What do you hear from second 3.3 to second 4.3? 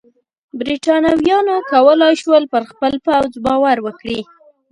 باور وکړي.